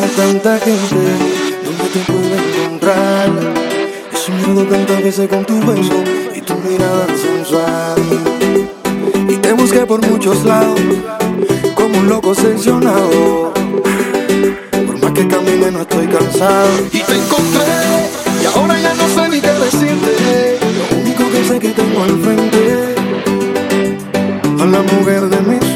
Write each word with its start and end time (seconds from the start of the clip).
tanta 0.00 0.58
gente, 0.58 0.96
¿dónde 1.64 1.84
te 1.92 2.00
puedo 2.00 2.34
encontrar? 2.34 3.30
Ese 4.12 4.32
miedo 4.32 4.64
tantas 4.64 5.02
veces 5.04 5.28
con 5.28 5.44
tu 5.44 5.60
beso 5.60 6.02
y 6.34 6.40
tu 6.40 6.54
mirada 6.54 7.06
sensual. 7.16 8.02
Y 9.28 9.36
te 9.36 9.52
busqué 9.52 9.86
por 9.86 10.04
muchos 10.08 10.44
lados, 10.44 10.80
como 11.76 11.98
un 11.98 12.08
loco 12.08 12.30
obsesionado. 12.30 13.52
Por 14.86 14.98
más 15.00 15.12
que 15.12 15.28
camine 15.28 15.70
no 15.70 15.82
estoy 15.82 16.08
cansado. 16.08 16.70
Y 16.92 17.00
te 17.00 17.14
encontré, 17.14 17.62
y 18.42 18.46
ahora 18.46 18.80
ya 18.80 18.94
no 18.94 19.08
sé 19.08 19.28
ni 19.28 19.40
qué 19.40 19.52
decirte. 19.52 20.58
Lo 20.90 20.96
único 20.98 21.30
que 21.30 21.44
sé 21.44 21.58
que 21.60 21.68
tengo 21.68 22.02
al 22.02 22.18
frente 22.20 22.94
a 24.60 24.66
la 24.66 24.82
mujer 24.82 25.28
de 25.28 25.40
mis 25.42 25.73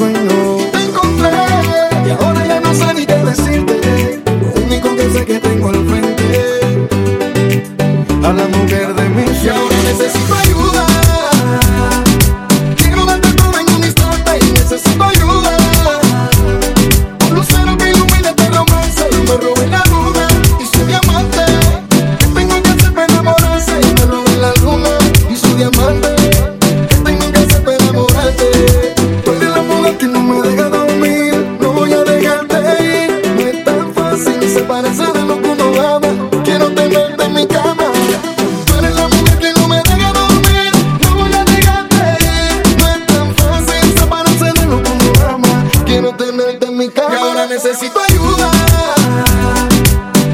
necesito 47.49 47.99
ayuda. 47.99 48.51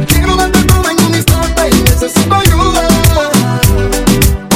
Quiero 0.09 0.35
darte 0.37 0.65
todo 0.65 0.91
en 0.91 1.01
un 1.05 1.15
instante 1.15 1.71
y 1.71 1.83
necesito 1.83 2.35
ayuda. 2.35 2.89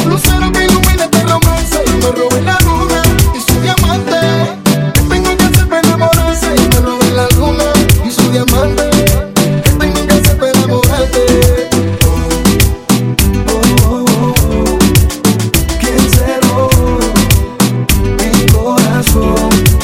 Un 0.03 0.11
lucero 0.11 0.51
que 0.51 0.65
ilumine 0.65 1.05
este 1.05 1.23
romance. 1.23 1.85
Me 2.03 2.11
robé 2.11 2.43
la 2.43 2.59
luna 2.65 3.03
y 3.35 3.41
su 3.41 3.61
diamante. 3.61 4.19
¿Qué 4.93 5.01
tengo 5.09 5.37
que 5.37 5.45
hacer 5.45 5.69
para 5.69 5.81
enamorarse? 5.87 6.49
Me 6.51 6.81
robé 6.81 7.11
la 7.13 7.29
luna 7.37 7.65
y 8.05 8.11
su 8.11 8.29
diamante. 8.33 8.91
¿Qué 9.63 9.71
tengo 9.79 10.07
que 10.07 10.15
hacer 10.15 10.37
para 10.39 10.51
enamorarte? 10.51 11.69
¿Quién 15.79 16.11
se 16.11 16.41
robó 16.41 16.99
mi 18.17 18.47
corazón? 18.53 19.78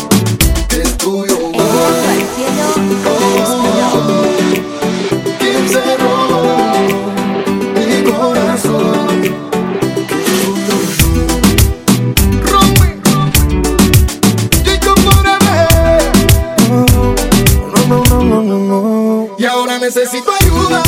Y 19.38 19.44
ahora 19.44 19.78
necesito 19.78 20.30
ayuda. 20.40 20.82